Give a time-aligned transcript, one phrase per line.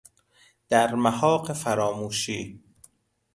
[0.69, 2.63] در محاق فراموشی